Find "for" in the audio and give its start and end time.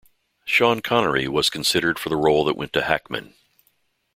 1.99-2.09